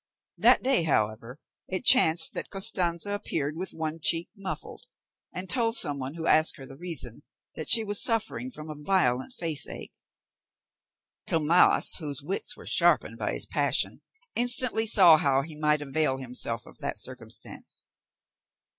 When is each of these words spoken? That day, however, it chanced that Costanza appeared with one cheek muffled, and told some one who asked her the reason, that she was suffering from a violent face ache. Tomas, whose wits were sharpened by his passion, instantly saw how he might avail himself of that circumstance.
That 0.39 0.63
day, 0.63 0.81
however, 0.81 1.37
it 1.67 1.85
chanced 1.85 2.33
that 2.33 2.49
Costanza 2.49 3.11
appeared 3.11 3.55
with 3.55 3.71
one 3.71 3.99
cheek 4.01 4.29
muffled, 4.35 4.87
and 5.31 5.47
told 5.47 5.75
some 5.77 5.99
one 5.99 6.15
who 6.15 6.25
asked 6.25 6.55
her 6.57 6.65
the 6.65 6.75
reason, 6.75 7.21
that 7.55 7.69
she 7.69 7.83
was 7.83 8.01
suffering 8.01 8.49
from 8.49 8.67
a 8.71 8.83
violent 8.83 9.31
face 9.33 9.67
ache. 9.67 9.93
Tomas, 11.27 11.97
whose 11.97 12.19
wits 12.23 12.57
were 12.57 12.65
sharpened 12.65 13.19
by 13.19 13.33
his 13.33 13.45
passion, 13.45 14.01
instantly 14.35 14.87
saw 14.87 15.17
how 15.17 15.43
he 15.43 15.53
might 15.55 15.83
avail 15.83 16.17
himself 16.17 16.65
of 16.65 16.79
that 16.79 16.97
circumstance. 16.97 17.85